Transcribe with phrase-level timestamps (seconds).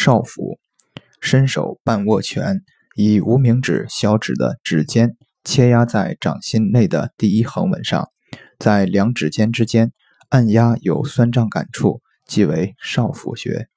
[0.00, 0.60] 少府
[1.20, 2.60] 伸手半握拳，
[2.94, 8.08] 以无名指小指的指尖切压在掌心内的第一横纹上，
[8.60, 9.90] 在两指尖之间
[10.28, 13.68] 按压有酸胀感处，即为少府穴。